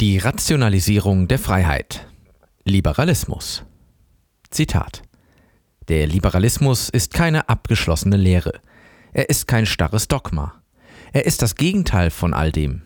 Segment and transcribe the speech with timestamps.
[0.00, 2.06] Die Rationalisierung der Freiheit.
[2.62, 3.64] Liberalismus.
[4.48, 5.02] Zitat.
[5.88, 8.60] Der Liberalismus ist keine abgeschlossene Lehre.
[9.12, 10.62] Er ist kein starres Dogma.
[11.12, 12.82] Er ist das Gegenteil von all dem.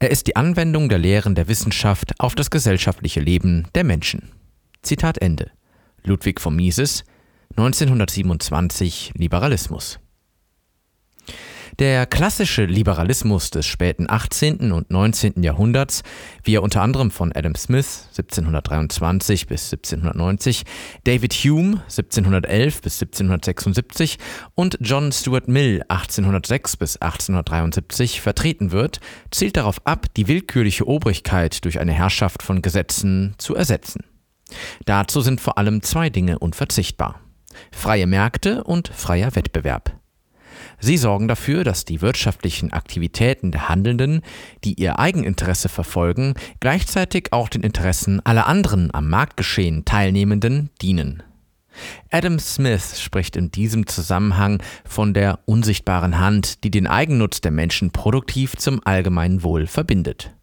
[0.00, 4.30] Er ist die Anwendung der Lehren der Wissenschaft auf das gesellschaftliche Leben der Menschen.
[4.82, 5.50] Zitat Ende.
[6.02, 7.04] Ludwig von Mises,
[7.56, 9.98] 1927 Liberalismus.
[11.78, 14.72] Der klassische Liberalismus des späten 18.
[14.72, 15.42] und 19.
[15.42, 16.02] Jahrhunderts,
[16.42, 20.64] wie er unter anderem von Adam Smith 1723 bis 1790,
[21.04, 24.18] David Hume 1711 bis 1776
[24.54, 29.00] und John Stuart Mill 1806 bis 1873 vertreten wird,
[29.30, 34.04] zielt darauf ab, die willkürliche Obrigkeit durch eine Herrschaft von Gesetzen zu ersetzen.
[34.84, 37.20] Dazu sind vor allem zwei Dinge unverzichtbar.
[37.72, 39.93] Freie Märkte und freier Wettbewerb.
[40.84, 44.20] Sie sorgen dafür, dass die wirtschaftlichen Aktivitäten der Handelnden,
[44.64, 51.22] die ihr Eigeninteresse verfolgen, gleichzeitig auch den Interessen aller anderen am Marktgeschehen Teilnehmenden dienen.
[52.10, 57.90] Adam Smith spricht in diesem Zusammenhang von der unsichtbaren Hand, die den Eigennutz der Menschen
[57.90, 60.34] produktiv zum allgemeinen Wohl verbindet.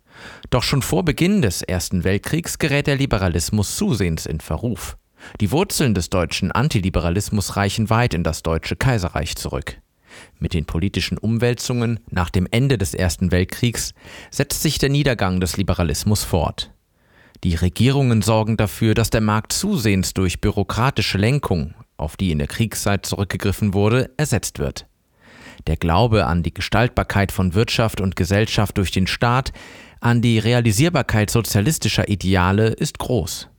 [0.49, 4.97] Doch schon vor Beginn des Ersten Weltkriegs gerät der Liberalismus zusehends in Verruf.
[5.39, 9.77] Die Wurzeln des deutschen Antiliberalismus reichen weit in das Deutsche Kaiserreich zurück.
[10.39, 13.93] Mit den politischen Umwälzungen nach dem Ende des Ersten Weltkriegs
[14.29, 16.71] setzt sich der Niedergang des Liberalismus fort.
[17.43, 22.47] Die Regierungen sorgen dafür, dass der Markt zusehends durch bürokratische Lenkung, auf die in der
[22.47, 24.85] Kriegszeit zurückgegriffen wurde, ersetzt wird.
[25.67, 29.53] Der Glaube an die Gestaltbarkeit von Wirtschaft und Gesellschaft durch den Staat,
[29.99, 33.50] an die Realisierbarkeit sozialistischer Ideale ist groß.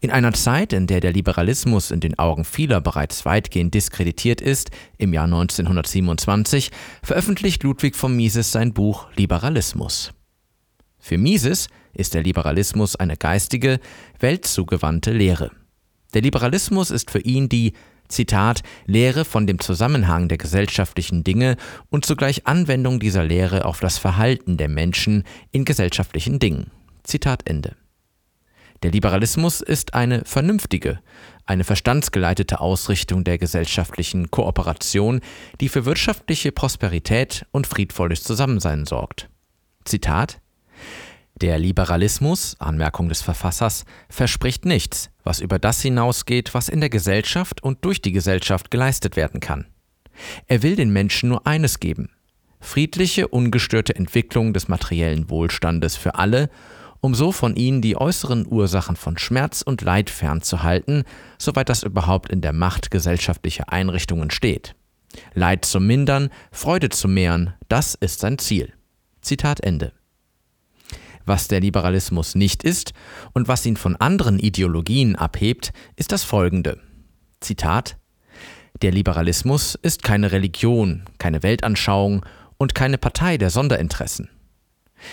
[0.00, 4.70] In einer Zeit, in der der Liberalismus in den Augen vieler bereits weitgehend diskreditiert ist,
[4.98, 6.70] im Jahr 1927
[7.02, 10.12] veröffentlicht Ludwig von Mises sein Buch Liberalismus.
[10.98, 13.80] Für Mises ist der Liberalismus eine geistige,
[14.18, 15.50] weltzugewandte Lehre.
[16.14, 17.72] Der Liberalismus ist für ihn die
[18.08, 21.56] Zitat Lehre von dem Zusammenhang der gesellschaftlichen Dinge
[21.90, 26.70] und zugleich Anwendung dieser Lehre auf das Verhalten der Menschen in gesellschaftlichen Dingen.
[27.02, 27.76] Zitat Ende.
[28.86, 31.00] Der Liberalismus ist eine vernünftige,
[31.44, 35.22] eine verstandsgeleitete Ausrichtung der gesellschaftlichen Kooperation,
[35.60, 39.28] die für wirtschaftliche Prosperität und friedvolles Zusammensein sorgt.
[39.84, 40.40] Zitat
[41.34, 47.64] Der Liberalismus, Anmerkung des Verfassers, verspricht nichts, was über das hinausgeht, was in der Gesellschaft
[47.64, 49.66] und durch die Gesellschaft geleistet werden kann.
[50.46, 52.10] Er will den Menschen nur eines geben
[52.60, 56.50] friedliche, ungestörte Entwicklung des materiellen Wohlstandes für alle
[57.00, 61.04] um so von ihnen die äußeren Ursachen von Schmerz und Leid fernzuhalten,
[61.38, 64.74] soweit das überhaupt in der Macht gesellschaftlicher Einrichtungen steht.
[65.34, 68.72] Leid zu mindern, Freude zu mehren, das ist sein Ziel.
[69.20, 69.92] Zitat Ende.
[71.24, 72.92] Was der Liberalismus nicht ist
[73.32, 76.80] und was ihn von anderen Ideologien abhebt, ist das folgende.
[77.40, 77.98] Zitat
[78.80, 82.24] Der Liberalismus ist keine Religion, keine Weltanschauung
[82.58, 84.30] und keine Partei der Sonderinteressen.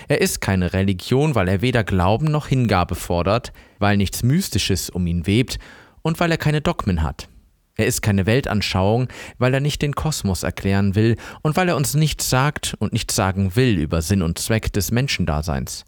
[0.07, 5.05] Er ist keine Religion, weil er weder Glauben noch Hingabe fordert, weil nichts Mystisches um
[5.07, 5.59] ihn webt
[6.01, 7.27] und weil er keine Dogmen hat.
[7.75, 9.07] Er ist keine Weltanschauung,
[9.39, 13.15] weil er nicht den Kosmos erklären will und weil er uns nichts sagt und nichts
[13.15, 15.85] sagen will über Sinn und Zweck des Menschendaseins.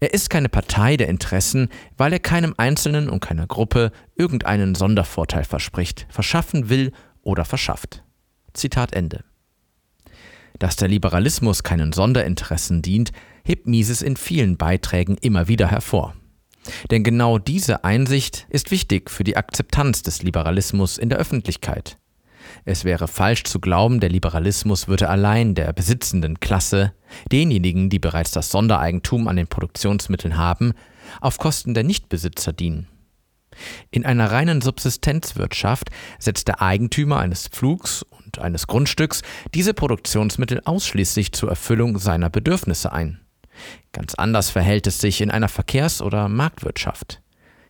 [0.00, 5.44] Er ist keine Partei der Interessen, weil er keinem Einzelnen und keiner Gruppe irgendeinen Sondervorteil
[5.44, 6.92] verspricht, verschaffen will
[7.22, 8.02] oder verschafft.
[8.52, 9.24] Zitat Ende.
[10.58, 13.12] Dass der Liberalismus keinen Sonderinteressen dient,
[13.44, 16.14] hebt Mises in vielen Beiträgen immer wieder hervor.
[16.90, 21.98] Denn genau diese Einsicht ist wichtig für die Akzeptanz des Liberalismus in der Öffentlichkeit.
[22.64, 26.92] Es wäre falsch zu glauben, der Liberalismus würde allein der besitzenden Klasse,
[27.30, 30.72] denjenigen, die bereits das Sondereigentum an den Produktionsmitteln haben,
[31.20, 32.88] auf Kosten der Nichtbesitzer dienen.
[33.90, 39.22] In einer reinen Subsistenzwirtschaft setzt der Eigentümer eines Pflugs und eines Grundstücks
[39.54, 43.20] diese Produktionsmittel ausschließlich zur Erfüllung seiner Bedürfnisse ein.
[43.92, 47.20] Ganz anders verhält es sich in einer Verkehrs- oder Marktwirtschaft.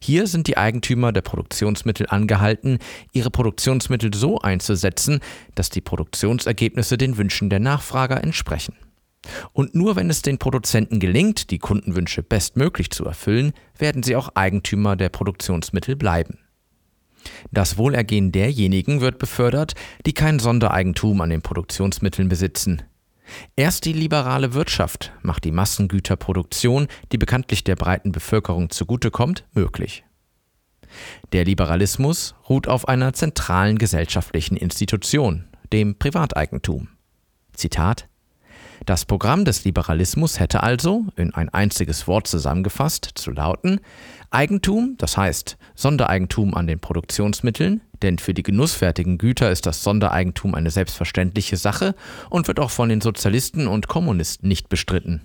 [0.01, 2.79] Hier sind die Eigentümer der Produktionsmittel angehalten,
[3.13, 5.21] ihre Produktionsmittel so einzusetzen,
[5.55, 8.75] dass die Produktionsergebnisse den Wünschen der Nachfrager entsprechen.
[9.53, 14.31] Und nur wenn es den Produzenten gelingt, die Kundenwünsche bestmöglich zu erfüllen, werden sie auch
[14.35, 16.39] Eigentümer der Produktionsmittel bleiben.
[17.53, 19.75] Das Wohlergehen derjenigen wird befördert,
[20.05, 22.83] die kein Sondereigentum an den Produktionsmitteln besitzen.
[23.57, 30.05] Erst die liberale Wirtschaft macht die Massengüterproduktion, die bekanntlich der breiten Bevölkerung zugutekommt, möglich.
[31.33, 36.89] Der Liberalismus ruht auf einer zentralen gesellschaftlichen Institution, dem Privateigentum.
[37.55, 38.09] Zitat
[38.85, 43.81] Das Programm des Liberalismus hätte also, in ein einziges Wort zusammengefasst, zu lauten
[44.31, 50.55] Eigentum, das heißt Sondereigentum an den Produktionsmitteln, denn für die genussfertigen Güter ist das Sondereigentum
[50.55, 51.95] eine selbstverständliche Sache
[52.31, 55.23] und wird auch von den Sozialisten und Kommunisten nicht bestritten.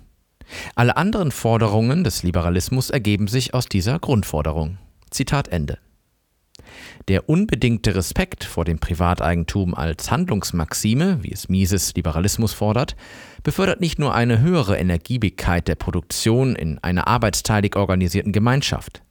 [0.74, 4.78] Alle anderen Forderungen des Liberalismus ergeben sich aus dieser Grundforderung.
[5.10, 5.78] Zitat Ende.
[7.08, 12.96] Der unbedingte Respekt vor dem Privateigentum als Handlungsmaxime, wie es Mises Liberalismus fordert,
[13.42, 19.02] befördert nicht nur eine höhere Energiebigkeit der Produktion in einer arbeitsteilig organisierten Gemeinschaft.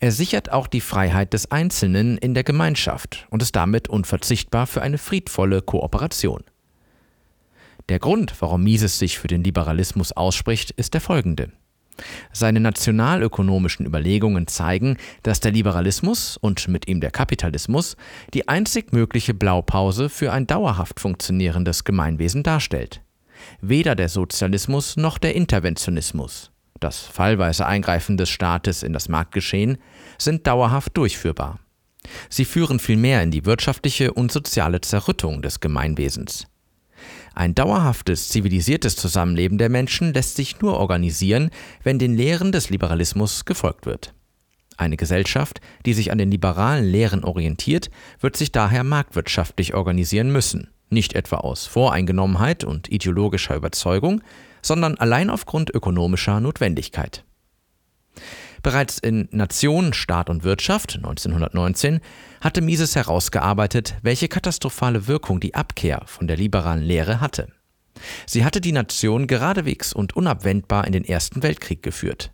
[0.00, 4.82] Er sichert auch die Freiheit des Einzelnen in der Gemeinschaft und ist damit unverzichtbar für
[4.82, 6.44] eine friedvolle Kooperation.
[7.88, 11.52] Der Grund, warum Mises sich für den Liberalismus ausspricht, ist der folgende.
[12.32, 17.96] Seine nationalökonomischen Überlegungen zeigen, dass der Liberalismus und mit ihm der Kapitalismus
[18.32, 23.02] die einzig mögliche Blaupause für ein dauerhaft funktionierendes Gemeinwesen darstellt.
[23.60, 26.50] Weder der Sozialismus noch der Interventionismus,
[26.84, 29.78] das fallweise Eingreifen des Staates in das Marktgeschehen,
[30.18, 31.58] sind dauerhaft durchführbar.
[32.28, 36.46] Sie führen vielmehr in die wirtschaftliche und soziale Zerrüttung des Gemeinwesens.
[37.34, 41.50] Ein dauerhaftes, zivilisiertes Zusammenleben der Menschen lässt sich nur organisieren,
[41.82, 44.14] wenn den Lehren des Liberalismus gefolgt wird.
[44.76, 47.90] Eine Gesellschaft, die sich an den liberalen Lehren orientiert,
[48.20, 54.22] wird sich daher marktwirtschaftlich organisieren müssen, nicht etwa aus Voreingenommenheit und ideologischer Überzeugung,
[54.64, 57.24] sondern allein aufgrund ökonomischer Notwendigkeit.
[58.62, 62.00] Bereits in Nation, Staat und Wirtschaft 1919
[62.40, 67.48] hatte Mises herausgearbeitet, welche katastrophale Wirkung die Abkehr von der liberalen Lehre hatte.
[68.26, 72.32] Sie hatte die Nation geradewegs und unabwendbar in den Ersten Weltkrieg geführt.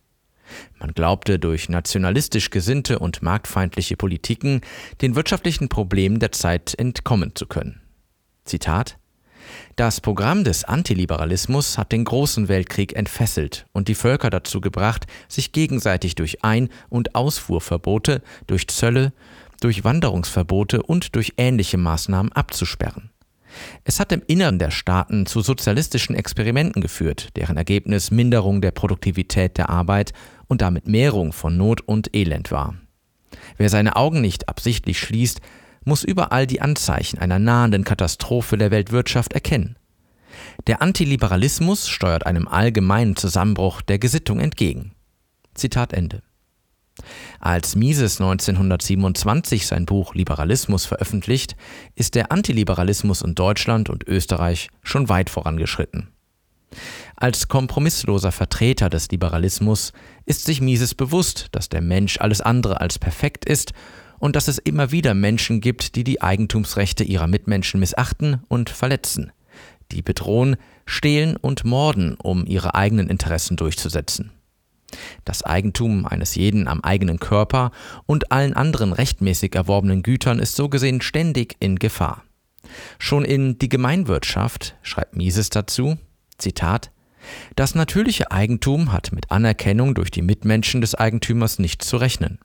[0.79, 4.61] Man glaubte durch nationalistisch gesinnte und marktfeindliche Politiken
[5.00, 7.81] den wirtschaftlichen Problemen der Zeit entkommen zu können.
[8.44, 8.99] Zitat
[9.81, 15.53] das Programm des Antiliberalismus hat den Großen Weltkrieg entfesselt und die Völker dazu gebracht, sich
[15.53, 19.15] gegenseitig durch Ein- und Ausfuhrverbote, durch Zölle,
[19.62, 23.09] durch Wanderungsverbote und durch ähnliche Maßnahmen abzusperren.
[23.82, 29.56] Es hat im Innern der Staaten zu sozialistischen Experimenten geführt, deren Ergebnis Minderung der Produktivität
[29.56, 30.12] der Arbeit
[30.47, 32.75] und damit Mehrung von Not und Elend war.
[33.56, 35.41] Wer seine Augen nicht absichtlich schließt,
[35.85, 39.77] muss überall die Anzeichen einer nahenden Katastrophe der Weltwirtschaft erkennen.
[40.67, 44.93] Der Antiliberalismus steuert einem allgemeinen Zusammenbruch der Gesittung entgegen.
[45.55, 46.23] Zitat Ende.
[47.38, 51.56] Als Mises 1927 sein Buch Liberalismus veröffentlicht,
[51.94, 56.09] ist der Antiliberalismus in Deutschland und Österreich schon weit vorangeschritten.
[57.17, 59.93] Als kompromissloser Vertreter des Liberalismus
[60.25, 63.73] ist sich Mises bewusst, dass der Mensch alles andere als perfekt ist
[64.20, 69.32] und dass es immer wieder Menschen gibt, die die Eigentumsrechte ihrer Mitmenschen missachten und verletzen,
[69.90, 70.56] die bedrohen,
[70.87, 74.31] stehlen und morden, um ihre eigenen Interessen durchzusetzen.
[75.25, 77.70] Das Eigentum eines jeden am eigenen Körper
[78.06, 82.25] und allen anderen rechtmäßig erworbenen Gütern ist so gesehen ständig in Gefahr.
[82.99, 85.96] Schon in Die Gemeinwirtschaft schreibt Mises dazu,
[86.38, 86.90] Zitat,
[87.55, 92.38] das natürliche Eigentum hat mit Anerkennung durch die Mitmenschen des Eigentümers nicht zu rechnen.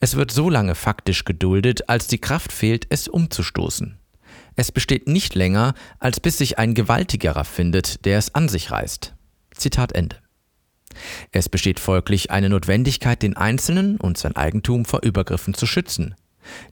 [0.00, 3.98] Es wird so lange faktisch geduldet, als die Kraft fehlt, es umzustoßen.
[4.56, 9.14] Es besteht nicht länger, als bis sich ein Gewaltigerer findet, der es an sich reißt.
[9.54, 10.16] Zitat Ende.
[11.30, 16.14] Es besteht folglich eine Notwendigkeit, den Einzelnen und sein Eigentum vor Übergriffen zu schützen.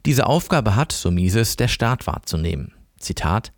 [0.05, 2.73] Diese Aufgabe hat, so Mises, der Staat wahrzunehmen.
[2.99, 3.51] Zitat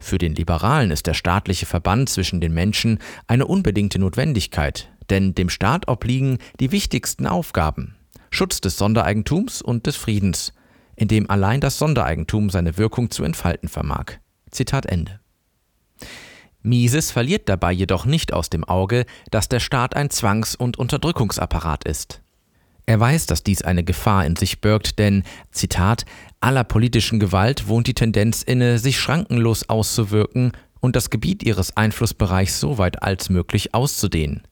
[0.00, 5.50] Für den Liberalen ist der staatliche Verband zwischen den Menschen eine unbedingte Notwendigkeit, denn dem
[5.50, 7.95] Staat obliegen die wichtigsten Aufgaben,
[8.36, 10.52] Schutz des Sondereigentums und des Friedens,
[10.94, 14.18] in dem allein das Sondereigentum seine Wirkung zu entfalten vermag.
[14.50, 15.20] Zitat Ende.
[16.62, 21.84] Mises verliert dabei jedoch nicht aus dem Auge, dass der Staat ein Zwangs- und Unterdrückungsapparat
[21.84, 22.20] ist.
[22.84, 26.04] Er weiß, dass dies eine Gefahr in sich birgt, denn, Zitat,
[26.38, 32.60] aller politischen Gewalt wohnt die Tendenz inne, sich schrankenlos auszuwirken und das Gebiet ihres Einflussbereichs
[32.60, 34.42] so weit als möglich auszudehnen.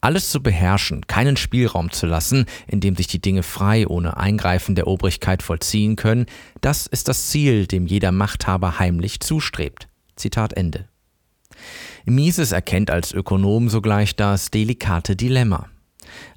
[0.00, 4.74] Alles zu beherrschen, keinen Spielraum zu lassen, in dem sich die Dinge frei ohne Eingreifen
[4.74, 6.26] der Obrigkeit vollziehen können,
[6.60, 9.88] das ist das Ziel, dem jeder Machthaber heimlich zustrebt.
[10.16, 10.88] Zitat Ende.
[12.04, 15.68] Mises erkennt als Ökonom sogleich das delikate Dilemma.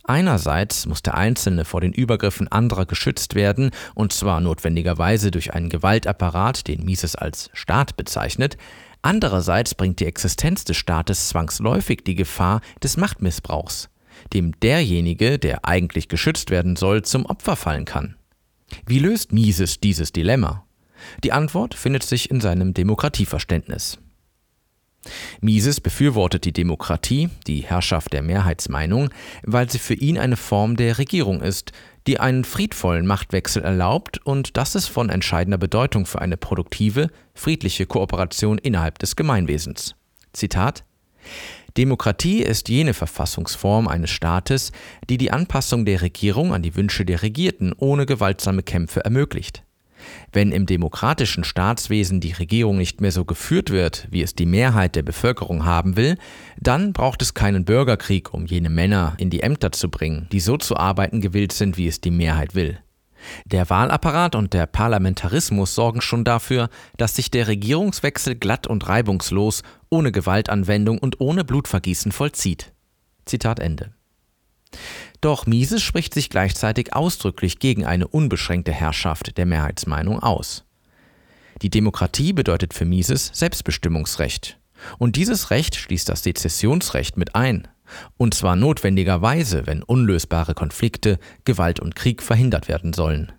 [0.04, 5.70] Einerseits muss der Einzelne vor den Übergriffen anderer geschützt werden, und zwar notwendigerweise durch einen
[5.70, 8.58] Gewaltapparat, den Mises als Staat bezeichnet,
[9.04, 13.90] Andererseits bringt die Existenz des Staates zwangsläufig die Gefahr des Machtmissbrauchs,
[14.32, 18.16] dem derjenige, der eigentlich geschützt werden soll, zum Opfer fallen kann.
[18.86, 20.66] Wie löst Mises dieses Dilemma?
[21.24, 24.00] Die Antwort findet sich in seinem Demokratieverständnis.
[25.42, 29.10] Mises befürwortet die Demokratie, die Herrschaft der Mehrheitsmeinung,
[29.44, 31.72] weil sie für ihn eine Form der Regierung ist,
[32.08, 37.86] die einen friedvollen Machtwechsel erlaubt und das ist von entscheidender Bedeutung für eine produktive, friedliche
[37.86, 39.96] Kooperation innerhalb des Gemeinwesens.
[40.34, 40.84] Zitat
[41.78, 44.72] Demokratie ist jene Verfassungsform eines Staates,
[45.10, 49.64] die die Anpassung der Regierung an die Wünsche der Regierten ohne gewaltsame Kämpfe ermöglicht.
[50.32, 54.96] Wenn im demokratischen Staatswesen die Regierung nicht mehr so geführt wird, wie es die Mehrheit
[54.96, 56.18] der Bevölkerung haben will,
[56.60, 60.58] dann braucht es keinen Bürgerkrieg, um jene Männer in die Ämter zu bringen, die so
[60.58, 62.80] zu arbeiten gewillt sind, wie es die Mehrheit will.
[63.46, 69.64] Der Wahlapparat und der Parlamentarismus sorgen schon dafür, dass sich der Regierungswechsel glatt und reibungslos,
[69.90, 72.74] ohne Gewaltanwendung und ohne Blutvergießen vollzieht.
[73.26, 73.94] Zitat Ende.
[75.24, 80.66] Doch Mises spricht sich gleichzeitig ausdrücklich gegen eine unbeschränkte Herrschaft der Mehrheitsmeinung aus.
[81.62, 84.60] Die Demokratie bedeutet für Mises Selbstbestimmungsrecht.
[84.98, 87.70] Und dieses Recht schließt das Sezessionsrecht mit ein.
[88.18, 93.32] Und zwar notwendigerweise, wenn unlösbare Konflikte, Gewalt und Krieg verhindert werden sollen.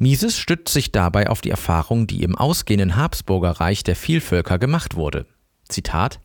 [0.00, 5.26] Mises stützt sich dabei auf die Erfahrung, die im ausgehenden Habsburgerreich der Vielvölker gemacht wurde.
[5.68, 6.18] Zitat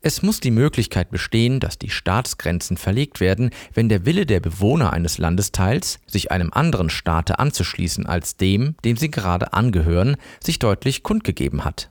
[0.00, 4.92] es muss die Möglichkeit bestehen, dass die Staatsgrenzen verlegt werden, wenn der Wille der Bewohner
[4.92, 11.02] eines Landesteils, sich einem anderen Staate anzuschließen als dem, dem sie gerade angehören, sich deutlich
[11.02, 11.90] kundgegeben hat.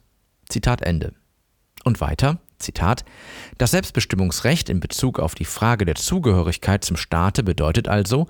[0.49, 1.13] Zitat Ende.
[1.83, 3.03] Und weiter, Zitat,
[3.57, 8.27] das Selbstbestimmungsrecht in Bezug auf die Frage der Zugehörigkeit zum Staate bedeutet also,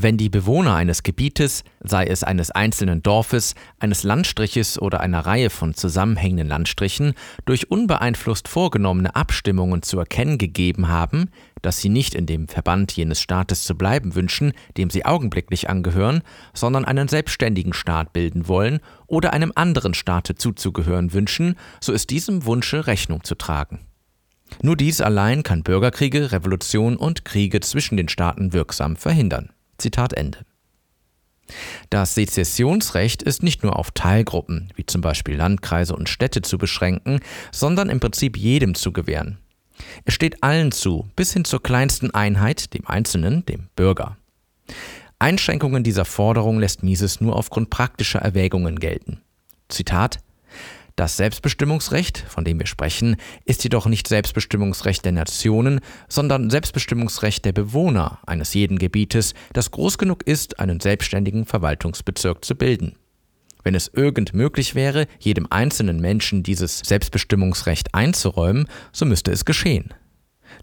[0.00, 5.50] wenn die Bewohner eines Gebietes, sei es eines einzelnen Dorfes, eines Landstriches oder einer Reihe
[5.50, 7.14] von zusammenhängenden Landstrichen,
[7.46, 11.30] durch unbeeinflusst vorgenommene Abstimmungen zu erkennen gegeben haben,
[11.62, 16.22] dass sie nicht in dem Verband jenes Staates zu bleiben wünschen, dem sie augenblicklich angehören,
[16.54, 18.78] sondern einen selbstständigen Staat bilden wollen
[19.08, 23.80] oder einem anderen Staate zuzugehören wünschen, so ist diesem Wunsche Rechnung zu tragen.
[24.62, 29.50] Nur dies allein kann Bürgerkriege, Revolution und Kriege zwischen den Staaten wirksam verhindern.
[29.78, 30.44] Zitat Ende.
[31.88, 37.20] Das Sezessionsrecht ist nicht nur auf Teilgruppen, wie zum Beispiel Landkreise und Städte, zu beschränken,
[37.52, 39.38] sondern im Prinzip jedem zu gewähren.
[40.04, 44.16] Es steht allen zu, bis hin zur kleinsten Einheit, dem Einzelnen, dem Bürger.
[45.18, 49.22] Einschränkungen dieser Forderung lässt Mises nur aufgrund praktischer Erwägungen gelten.
[49.68, 50.18] Zitat
[50.98, 57.52] das Selbstbestimmungsrecht, von dem wir sprechen, ist jedoch nicht Selbstbestimmungsrecht der Nationen, sondern Selbstbestimmungsrecht der
[57.52, 62.96] Bewohner eines jeden Gebietes, das groß genug ist, einen selbstständigen Verwaltungsbezirk zu bilden.
[63.62, 69.94] Wenn es irgend möglich wäre, jedem einzelnen Menschen dieses Selbstbestimmungsrecht einzuräumen, so müsste es geschehen.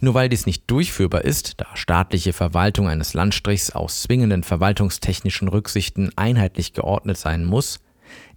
[0.02, 6.12] Nur weil dies nicht durchführbar ist, da staatliche Verwaltung eines Landstrichs aus zwingenden verwaltungstechnischen Rücksichten
[6.18, 7.80] einheitlich geordnet sein muss,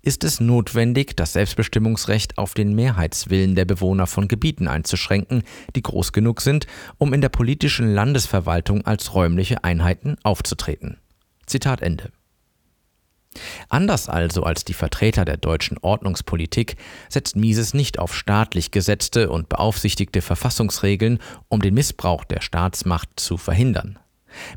[0.03, 5.43] ist es notwendig, das Selbstbestimmungsrecht auf den Mehrheitswillen der Bewohner von Gebieten einzuschränken,
[5.77, 6.67] die groß genug sind,
[6.99, 10.99] um in der politischen Landesverwaltung als räumliche Einheiten aufzutreten.
[11.47, 12.13] Zitat Ende.
[13.69, 16.77] Anders also als die Vertreter der deutschen Ordnungspolitik
[17.09, 23.37] setzt Mises nicht auf staatlich gesetzte und beaufsichtigte Verfassungsregeln, um den Missbrauch der Staatsmacht zu
[23.37, 23.99] verhindern.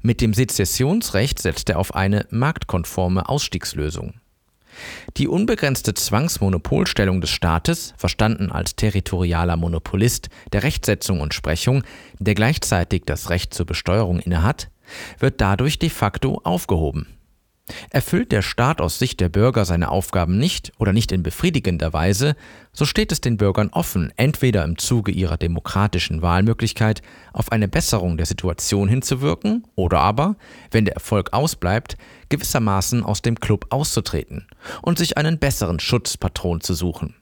[0.01, 4.20] Mit dem Sezessionsrecht setzt er auf eine marktkonforme Ausstiegslösung.
[5.17, 11.83] Die unbegrenzte Zwangsmonopolstellung des Staates, verstanden als territorialer Monopolist der Rechtsetzung und Sprechung,
[12.19, 14.69] der gleichzeitig das Recht zur Besteuerung innehat,
[15.19, 17.07] wird dadurch de facto aufgehoben
[17.89, 22.35] Erfüllt der Staat aus Sicht der Bürger seine Aufgaben nicht oder nicht in befriedigender Weise,
[22.73, 27.01] so steht es den Bürgern offen, entweder im Zuge ihrer demokratischen Wahlmöglichkeit
[27.33, 30.35] auf eine Besserung der Situation hinzuwirken oder aber,
[30.71, 31.97] wenn der Erfolg ausbleibt,
[32.29, 34.47] gewissermaßen aus dem Club auszutreten
[34.81, 37.15] und sich einen besseren Schutzpatron zu suchen.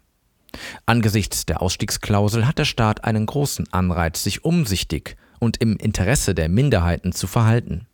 [0.86, 6.50] Angesichts der Ausstiegsklausel hat der Staat einen großen Anreiz, sich umsichtig und im Interesse der
[6.50, 7.86] Minderheiten zu verhalten.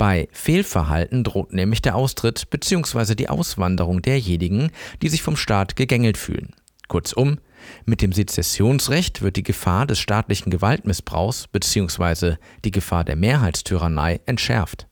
[0.00, 3.14] Bei Fehlverhalten droht nämlich der Austritt bzw.
[3.14, 4.70] die Auswanderung derjenigen,
[5.02, 6.54] die sich vom Staat gegängelt fühlen.
[6.88, 7.36] Kurzum,
[7.84, 12.36] mit dem Sezessionsrecht wird die Gefahr des staatlichen Gewaltmissbrauchs bzw.
[12.64, 14.88] die Gefahr der Mehrheitstyrannei entschärft.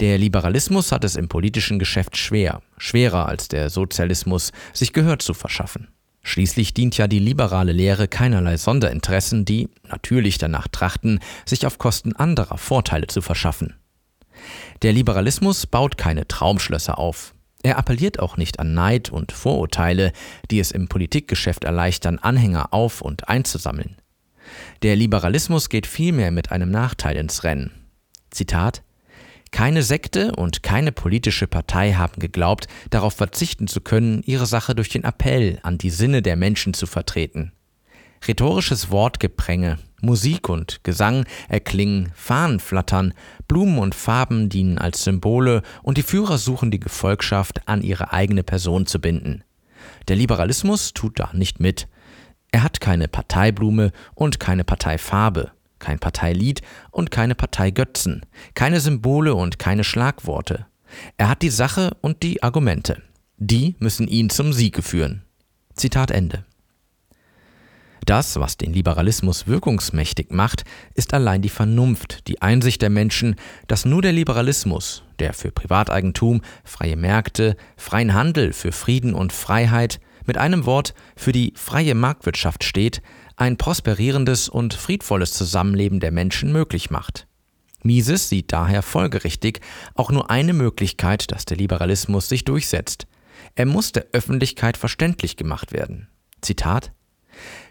[0.00, 5.34] Der Liberalismus hat es im politischen Geschäft schwer, schwerer als der Sozialismus, sich Gehör zu
[5.34, 5.86] verschaffen.
[6.28, 12.14] Schließlich dient ja die liberale Lehre keinerlei Sonderinteressen, die natürlich danach trachten, sich auf Kosten
[12.14, 13.76] anderer Vorteile zu verschaffen.
[14.82, 17.34] Der Liberalismus baut keine Traumschlösser auf.
[17.62, 20.12] Er appelliert auch nicht an Neid und Vorurteile,
[20.50, 23.96] die es im Politikgeschäft erleichtern, Anhänger auf und einzusammeln.
[24.82, 27.70] Der Liberalismus geht vielmehr mit einem Nachteil ins Rennen.
[28.30, 28.82] Zitat
[29.50, 34.88] Keine Sekte und keine politische Partei haben geglaubt, darauf verzichten zu können, ihre Sache durch
[34.88, 37.52] den Appell an die Sinne der Menschen zu vertreten.
[38.26, 43.14] Rhetorisches Wortgepränge, Musik und Gesang erklingen, Fahnen flattern,
[43.46, 48.42] Blumen und Farben dienen als Symbole und die Führer suchen die Gefolgschaft an ihre eigene
[48.42, 49.44] Person zu binden.
[50.08, 51.88] Der Liberalismus tut da nicht mit.
[52.50, 59.58] Er hat keine Parteiblume und keine Parteifarbe kein Parteilied und keine Parteigötzen, keine Symbole und
[59.58, 60.66] keine Schlagworte.
[61.16, 63.02] Er hat die Sache und die Argumente.
[63.36, 65.22] Die müssen ihn zum Siege führen.
[65.74, 66.44] Zitat Ende.
[68.08, 73.84] Das, was den Liberalismus wirkungsmächtig macht, ist allein die Vernunft, die Einsicht der Menschen, dass
[73.84, 80.38] nur der Liberalismus, der für Privateigentum, freie Märkte, freien Handel, für Frieden und Freiheit, mit
[80.38, 83.02] einem Wort für die freie Marktwirtschaft steht,
[83.38, 87.26] ein prosperierendes und friedvolles Zusammenleben der Menschen möglich macht.
[87.82, 89.60] Mises sieht daher folgerichtig
[89.94, 93.06] auch nur eine Möglichkeit, dass der Liberalismus sich durchsetzt.
[93.54, 96.08] Er muss der Öffentlichkeit verständlich gemacht werden.
[96.40, 96.92] Zitat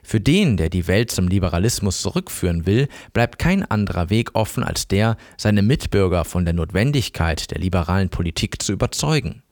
[0.04, 4.88] Für den, der die Welt zum Liberalismus zurückführen will, bleibt kein anderer Weg offen als
[4.88, 9.44] der, seine Mitbürger von der Notwendigkeit der liberalen Politik zu überzeugen.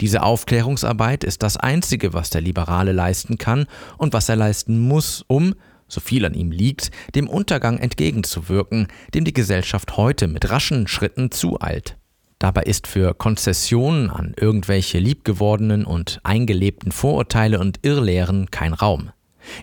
[0.00, 3.66] Diese Aufklärungsarbeit ist das Einzige, was der Liberale leisten kann
[3.98, 5.54] und was er leisten muss, um,
[5.88, 11.30] so viel an ihm liegt, dem Untergang entgegenzuwirken, dem die Gesellschaft heute mit raschen Schritten
[11.30, 11.96] zueilt.
[12.38, 19.10] Dabei ist für Konzessionen an irgendwelche liebgewordenen und eingelebten Vorurteile und Irrlehren kein Raum.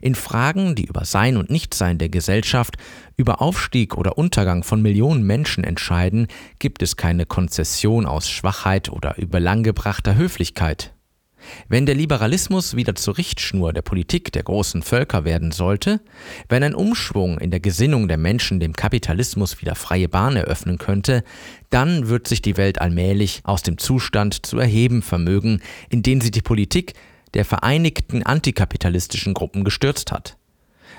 [0.02, 2.78] In Fragen, die über Sein und Nichtsein der Gesellschaft,
[3.18, 6.28] über Aufstieg oder Untergang von Millionen Menschen entscheiden,
[6.60, 10.94] gibt es keine Konzession aus Schwachheit oder überlanggebrachter Höflichkeit.
[11.68, 16.02] Wenn der Liberalismus wieder zur Richtschnur der Politik der großen Völker werden sollte,
[16.50, 21.24] wenn ein Umschwung in der Gesinnung der Menschen dem Kapitalismus wieder freie Bahn eröffnen könnte,
[21.70, 26.32] dann wird sich die Welt allmählich aus dem Zustand zu erheben vermögen, in den sie
[26.32, 26.94] die Politik
[27.34, 30.38] der vereinigten antikapitalistischen Gruppen gestürzt hat.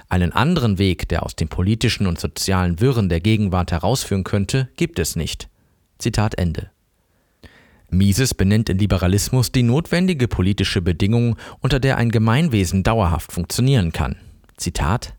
[0.09, 4.99] Einen anderen Weg, der aus den politischen und sozialen Wirren der Gegenwart herausführen könnte, gibt
[4.99, 5.49] es nicht.
[5.99, 6.71] Zitat Ende.
[7.90, 14.16] Mises benennt in Liberalismus die notwendige politische Bedingung, unter der ein Gemeinwesen dauerhaft funktionieren kann.
[14.57, 15.14] Zitat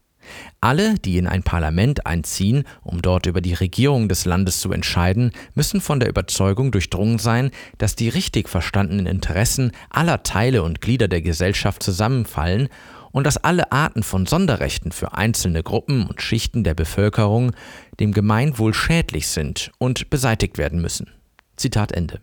[0.62, 5.32] alle, die in ein Parlament einziehen, um dort über die Regierung des Landes zu entscheiden,
[5.56, 11.08] müssen von der Überzeugung durchdrungen sein, dass die richtig verstandenen Interessen aller Teile und Glieder
[11.08, 12.70] der Gesellschaft zusammenfallen
[13.12, 17.52] und dass alle Arten von Sonderrechten für einzelne Gruppen und Schichten der Bevölkerung
[18.00, 21.12] dem Gemeinwohl schädlich sind und beseitigt werden müssen.
[21.56, 22.20] Zitat Ende.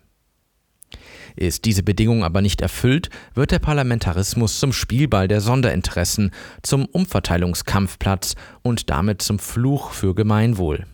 [1.35, 8.35] Ist diese Bedingung aber nicht erfüllt, wird der Parlamentarismus zum Spielball der Sonderinteressen, zum Umverteilungskampfplatz
[8.61, 10.85] und damit zum Fluch für Gemeinwohl.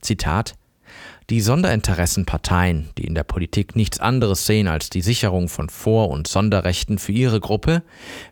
[0.00, 0.54] Zitat
[1.30, 6.26] die Sonderinteressenparteien, die in der Politik nichts anderes sehen als die Sicherung von Vor- und
[6.26, 7.82] Sonderrechten für ihre Gruppe,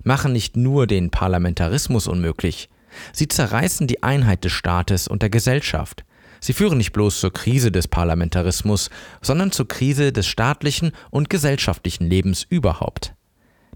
[0.02, 2.68] machen nicht nur den Parlamentarismus unmöglich,
[3.12, 6.04] sie zerreißen die Einheit des Staates und der Gesellschaft.
[6.40, 8.90] Sie führen nicht bloß zur Krise des Parlamentarismus,
[9.22, 13.14] sondern zur Krise des staatlichen und gesellschaftlichen Lebens überhaupt.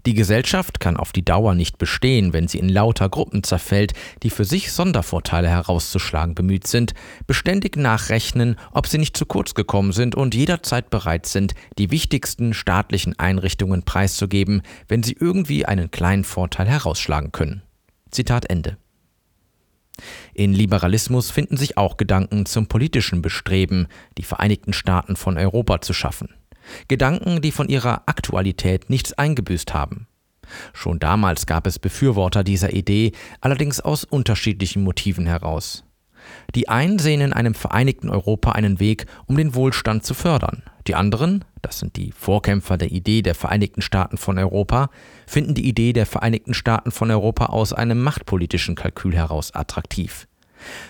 [0.05, 4.29] Die Gesellschaft kann auf die Dauer nicht bestehen, wenn sie in lauter Gruppen zerfällt, die
[4.29, 6.93] für sich Sondervorteile herauszuschlagen bemüht sind,
[7.25, 12.53] beständig nachrechnen, ob sie nicht zu kurz gekommen sind und jederzeit bereit sind, die wichtigsten
[12.53, 17.63] staatlichen Einrichtungen preiszugeben, wenn sie irgendwie einen kleinen Vorteil herausschlagen können.
[18.11, 18.77] Zitat Ende.
[20.33, 25.93] In Liberalismus finden sich auch Gedanken zum politischen Bestreben, die Vereinigten Staaten von Europa zu
[25.93, 26.29] schaffen.
[26.87, 30.07] Gedanken, die von ihrer Aktualität nichts eingebüßt haben.
[30.73, 35.84] Schon damals gab es Befürworter dieser Idee, allerdings aus unterschiedlichen Motiven heraus.
[36.53, 40.63] Die einen sehen in einem vereinigten Europa einen Weg, um den Wohlstand zu fördern.
[40.87, 44.89] Die anderen, das sind die Vorkämpfer der Idee der Vereinigten Staaten von Europa,
[45.25, 50.27] finden die Idee der Vereinigten Staaten von Europa aus einem machtpolitischen Kalkül heraus attraktiv.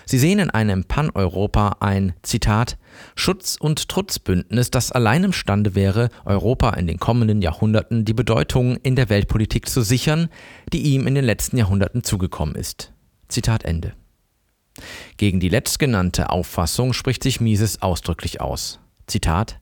[0.04, 2.78] Sie sehen in einem Pan-Europa ein, Zitat,
[3.14, 8.96] Schutz- und Trutzbündnis, das allein imstande wäre, Europa in den kommenden Jahrhunderten die Bedeutung in
[8.96, 10.28] der Weltpolitik zu sichern,
[10.72, 12.92] die ihm in den letzten Jahrhunderten zugekommen ist.
[13.28, 13.94] Zitat Ende.
[15.16, 18.80] Gegen die letztgenannte Auffassung spricht sich Mises ausdrücklich aus.
[19.06, 19.60] Zitat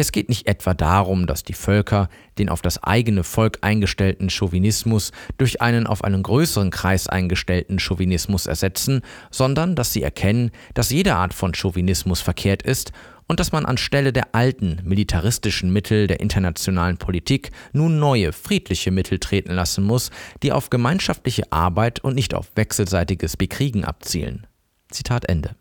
[0.00, 5.12] es geht nicht etwa darum, dass die Völker den auf das eigene Volk eingestellten Chauvinismus
[5.36, 11.16] durch einen auf einen größeren Kreis eingestellten Chauvinismus ersetzen, sondern dass sie erkennen, dass jede
[11.16, 12.92] Art von Chauvinismus verkehrt ist
[13.26, 19.18] und dass man anstelle der alten militaristischen Mittel der internationalen Politik nun neue friedliche Mittel
[19.18, 20.10] treten lassen muss,
[20.42, 24.46] die auf gemeinschaftliche Arbeit und nicht auf wechselseitiges Bekriegen abzielen.
[24.90, 25.56] Zitat Ende.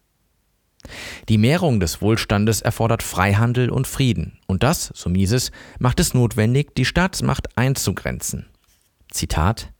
[1.27, 6.73] Die Mehrung des Wohlstandes erfordert Freihandel und Frieden, und das, so Mises, macht es notwendig,
[6.75, 8.47] die Staatsmacht einzugrenzen.
[9.11, 9.71] Zitat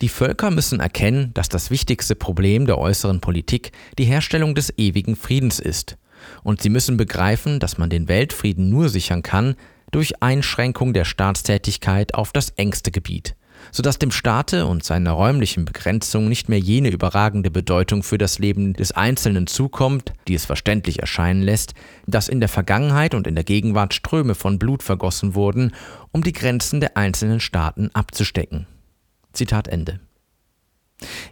[0.00, 5.16] Die Völker müssen erkennen, dass das wichtigste Problem der äußeren Politik die Herstellung des ewigen
[5.16, 5.98] Friedens ist,
[6.42, 9.54] und sie müssen begreifen, dass man den Weltfrieden nur sichern kann
[9.92, 13.36] durch Einschränkung der Staatstätigkeit auf das engste Gebiet,
[13.72, 18.74] sodass dem Staate und seiner räumlichen Begrenzung nicht mehr jene überragende Bedeutung für das Leben
[18.74, 21.74] des Einzelnen zukommt, die es verständlich erscheinen lässt,
[22.06, 25.72] dass in der Vergangenheit und in der Gegenwart Ströme von Blut vergossen wurden,
[26.12, 28.66] um die Grenzen der einzelnen Staaten abzustecken.
[29.32, 30.00] Zitat Ende.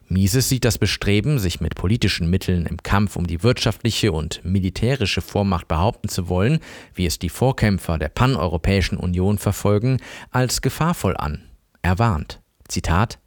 [0.09, 5.23] Mises sieht das Bestreben, sich mit politischen Mitteln im Kampf um die wirtschaftliche und militärische
[5.23, 6.61] Vormacht behaupten zu wollen,
[6.94, 9.99] wie es die Vorkämpfer der paneuropäischen Union verfolgen,
[10.31, 11.42] als gefahrvoll an.
[11.85, 12.40] Er warnt.
[12.66, 13.18] Zitat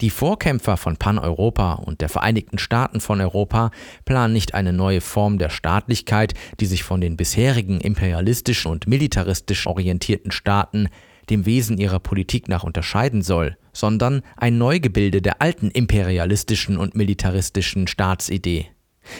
[0.00, 3.70] die Vorkämpfer von Paneuropa und der Vereinigten Staaten von Europa
[4.06, 9.66] planen nicht eine neue Form der Staatlichkeit, die sich von den bisherigen imperialistisch und militaristisch
[9.66, 10.88] orientierten Staaten
[11.28, 17.88] dem Wesen ihrer Politik nach unterscheiden soll, sondern ein Neugebilde der alten imperialistischen und militaristischen
[17.88, 18.70] Staatsidee.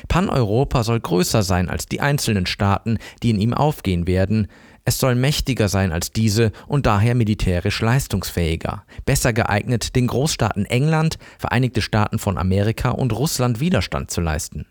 [0.07, 4.49] Paneuropa soll größer sein als die einzelnen Staaten, die in ihm aufgehen werden,
[4.88, 11.18] es soll mächtiger sein als diese und daher militärisch leistungsfähiger, besser geeignet, den Großstaaten England,
[11.38, 14.64] Vereinigte Staaten von Amerika und Russland Widerstand zu leisten.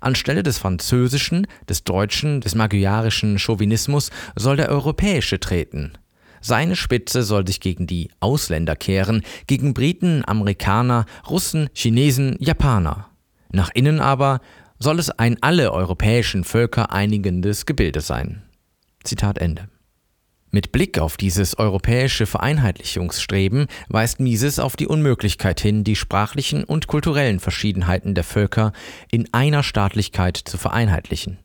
[0.00, 5.94] Anstelle des französischen, des deutschen, des magyarischen Chauvinismus soll der europäische treten.
[6.40, 13.08] Seine Spitze soll sich gegen die Ausländer kehren, gegen Briten, Amerikaner, Russen, Chinesen, Japaner.
[13.50, 14.40] Nach innen aber
[14.78, 18.42] soll es ein alle europäischen Völker einigendes Gebilde sein.
[19.04, 19.68] Zitat Ende.
[20.54, 26.86] Mit Blick auf dieses europäische Vereinheitlichungsstreben weist Mises auf die Unmöglichkeit hin, die sprachlichen und
[26.86, 28.72] kulturellen Verschiedenheiten der Völker
[29.10, 31.38] in einer Staatlichkeit zu vereinheitlichen.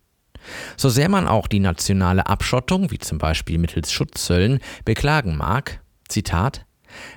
[0.76, 6.67] So sehr man auch die nationale Abschottung, wie zum Beispiel mittels Schutzzöllen, beklagen mag, Zitat,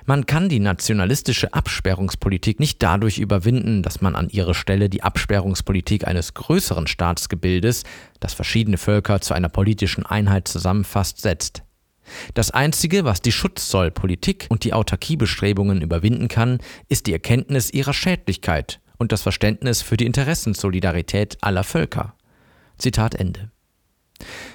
[0.05, 6.07] man kann die nationalistische Absperrungspolitik nicht dadurch überwinden, dass man an ihre Stelle die Absperrungspolitik
[6.07, 7.83] eines größeren Staatsgebildes,
[8.19, 11.63] das verschiedene Völker zu einer politischen Einheit zusammenfasst, setzt.
[12.33, 18.81] Das Einzige, was die Schutzzollpolitik und die Autarkiebestrebungen überwinden kann, ist die Erkenntnis ihrer Schädlichkeit
[18.97, 22.15] und das Verständnis für die Interessensolidarität aller Völker.
[22.77, 23.51] Zitat Ende.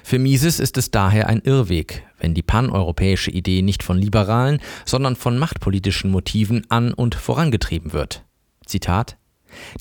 [0.03, 5.15] Für Mises ist es daher ein Irrweg, wenn die paneuropäische Idee nicht von liberalen, sondern
[5.15, 8.23] von machtpolitischen Motiven an und vorangetrieben wird.
[8.65, 9.17] Zitat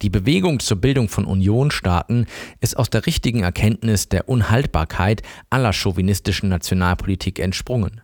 [0.03, 2.27] die Bewegung zur Bildung von Unionstaaten
[2.61, 8.01] ist aus der richtigen Erkenntnis der Unhaltbarkeit aller chauvinistischen Nationalpolitik entsprungen.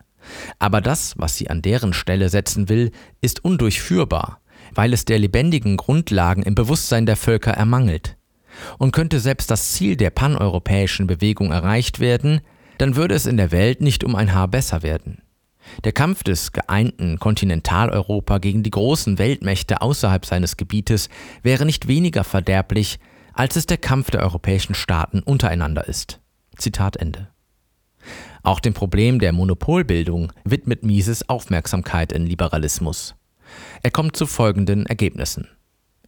[0.59, 2.91] Aber das, was sie an deren Stelle setzen will,
[3.21, 4.39] ist undurchführbar,
[4.73, 8.17] weil es der lebendigen Grundlagen im Bewusstsein der Völker ermangelt.
[8.77, 12.41] Und könnte selbst das Ziel der paneuropäischen Bewegung erreicht werden,
[12.77, 15.21] dann würde es in der Welt nicht um ein Haar besser werden.
[15.83, 21.09] Der Kampf des geeinten Kontinentaleuropa gegen die großen Weltmächte außerhalb seines Gebietes
[21.41, 22.99] wäre nicht weniger verderblich,
[23.33, 26.19] als es der Kampf der europäischen Staaten untereinander ist.
[26.57, 27.29] Zitat Ende.
[28.43, 33.15] Auch dem Problem der Monopolbildung widmet Mises Aufmerksamkeit in Liberalismus.
[33.81, 35.47] Er kommt zu folgenden Ergebnissen.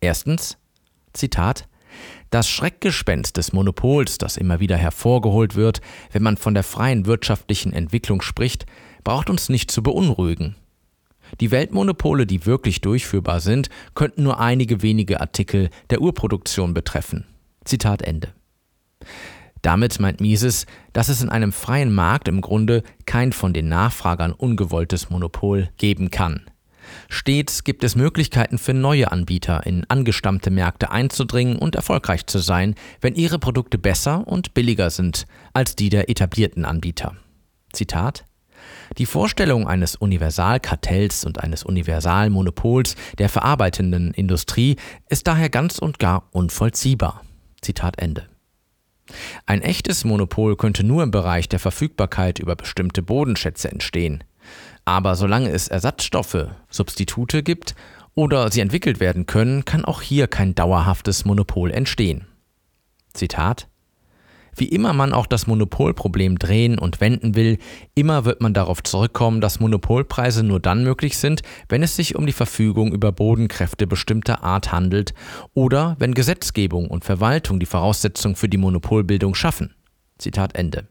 [0.02, 0.58] Erstens,
[1.14, 1.68] Zitat,
[2.30, 5.82] das Schreckgespenst des Monopols, das immer wieder hervorgeholt wird,
[6.12, 8.66] wenn man von der freien wirtschaftlichen Entwicklung spricht,
[9.04, 10.56] braucht uns nicht zu beunruhigen.
[11.40, 17.26] Die Weltmonopole, die wirklich durchführbar sind, könnten nur einige wenige Artikel der Urproduktion betreffen.
[17.64, 18.30] Zitat Ende.
[19.62, 24.32] Damit meint Mises, dass es in einem freien Markt im Grunde kein von den Nachfragern
[24.32, 26.46] ungewolltes Monopol geben kann.
[27.10, 32.76] Stets gibt es Möglichkeiten für neue Anbieter in angestammte Märkte einzudringen und erfolgreich zu sein,
[33.02, 37.16] wenn ihre Produkte besser und billiger sind als die der etablierten Anbieter.
[37.74, 38.26] Zitat
[38.98, 44.78] die Vorstellung eines Universalkartells und eines Universalmonopols der verarbeitenden Industrie
[45.10, 47.22] ist daher ganz und gar unvollziehbar.
[47.62, 48.28] Zitat Ende.
[49.46, 54.24] Ein echtes Monopol könnte nur im Bereich der Verfügbarkeit über bestimmte Bodenschätze entstehen.
[54.86, 57.76] Aber solange es Ersatzstoffe, Substitute gibt
[58.14, 62.28] oder sie entwickelt werden können, kann auch hier kein dauerhaftes Monopol entstehen.
[63.14, 63.68] Zitat
[64.56, 67.58] wie immer man auch das Monopolproblem drehen und wenden will,
[67.94, 72.26] immer wird man darauf zurückkommen, dass Monopolpreise nur dann möglich sind, wenn es sich um
[72.26, 75.14] die Verfügung über Bodenkräfte bestimmter Art handelt
[75.54, 79.76] oder wenn Gesetzgebung und Verwaltung die Voraussetzung für die Monopolbildung schaffen.
[80.18, 80.88] Zitat Ende.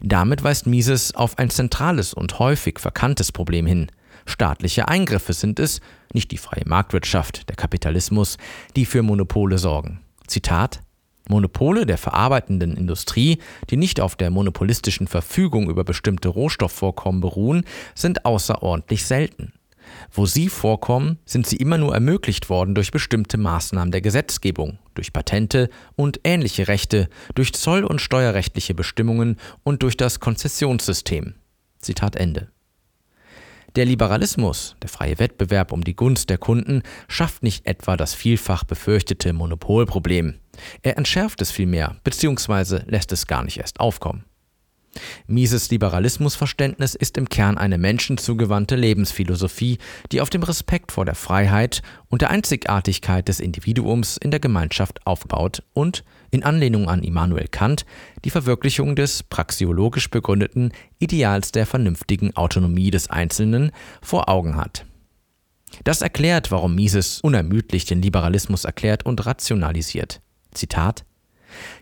[0.00, 3.90] Damit weist Mises auf ein zentrales und häufig verkanntes Problem hin.
[4.26, 5.80] Staatliche Eingriffe sind es,
[6.12, 8.36] nicht die freie Marktwirtschaft, der Kapitalismus,
[8.76, 10.00] die für Monopole sorgen.
[10.26, 10.82] Zitat
[11.28, 13.38] Monopole der verarbeitenden Industrie,
[13.70, 19.52] die nicht auf der monopolistischen Verfügung über bestimmte Rohstoffvorkommen beruhen, sind außerordentlich selten.
[20.10, 25.12] Wo sie vorkommen, sind sie immer nur ermöglicht worden durch bestimmte Maßnahmen der Gesetzgebung, durch
[25.12, 31.34] Patente und ähnliche Rechte, durch zoll- und steuerrechtliche Bestimmungen und durch das Konzessionssystem.
[31.80, 32.50] Zitat Ende.
[33.76, 38.64] Der Liberalismus, der freie Wettbewerb um die Gunst der Kunden, schafft nicht etwa das vielfach
[38.64, 40.40] befürchtete Monopolproblem.
[40.82, 44.24] Er entschärft es vielmehr, beziehungsweise lässt es gar nicht erst aufkommen.
[45.26, 49.78] Mises Liberalismusverständnis ist im Kern eine menschenzugewandte Lebensphilosophie,
[50.12, 55.06] die auf dem Respekt vor der Freiheit und der Einzigartigkeit des Individuums in der Gemeinschaft
[55.06, 57.86] aufbaut und, in Anlehnung an Immanuel Kant,
[58.24, 64.84] die Verwirklichung des praxiologisch begründeten Ideals der vernünftigen Autonomie des Einzelnen vor Augen hat.
[65.84, 70.20] Das erklärt, warum Mises unermüdlich den Liberalismus erklärt und rationalisiert.
[70.52, 71.04] Zitat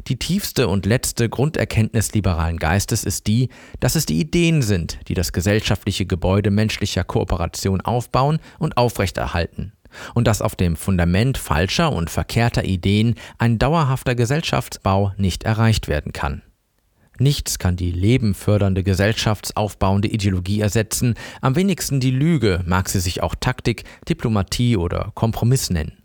[0.09, 3.49] die tiefste und letzte Grunderkenntnis liberalen Geistes ist die,
[3.81, 9.73] dass es die Ideen sind, die das gesellschaftliche Gebäude menschlicher Kooperation aufbauen und aufrechterhalten,
[10.15, 16.13] und dass auf dem Fundament falscher und verkehrter Ideen ein dauerhafter Gesellschaftsbau nicht erreicht werden
[16.13, 16.43] kann.
[17.19, 23.35] Nichts kann die lebenfördernde gesellschaftsaufbauende Ideologie ersetzen, am wenigsten die Lüge, mag sie sich auch
[23.35, 25.97] Taktik, Diplomatie oder Kompromiss nennen.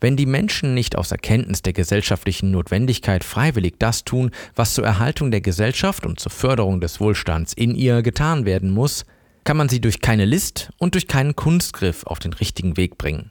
[0.00, 5.30] Wenn die Menschen nicht aus Erkenntnis der gesellschaftlichen Notwendigkeit freiwillig das tun, was zur Erhaltung
[5.30, 9.04] der Gesellschaft und zur Förderung des Wohlstands in ihr getan werden muss,
[9.44, 13.30] kann man sie durch keine List und durch keinen Kunstgriff auf den richtigen Weg bringen.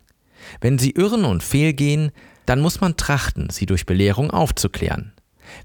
[0.62, 2.12] Wenn sie irren und fehlgehen,
[2.46, 5.14] dann muss man trachten, sie durch Belehrung aufzuklären.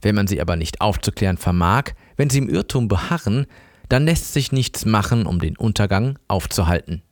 [0.00, 3.46] Wenn man sie aber nicht aufzuklären vermag, wenn sie im Irrtum beharren,
[3.88, 7.02] dann lässt sich nichts machen, um den Untergang aufzuhalten.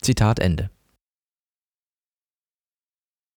[0.00, 0.70] Zitat Ende.